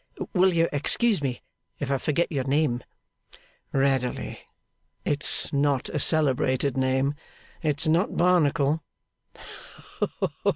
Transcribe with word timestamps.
Will 0.33 0.51
you 0.51 0.67
excuse 0.71 1.21
me 1.21 1.43
if 1.77 1.91
I 1.91 1.99
forget 1.99 2.31
your 2.31 2.43
name?' 2.45 2.83
'Readily. 3.71 4.39
It's 5.05 5.53
not 5.53 5.89
a 5.89 5.99
celebrated 5.99 6.75
name. 6.75 7.13
It's 7.61 7.85
not 7.85 8.17
Barnacle. 8.17 8.83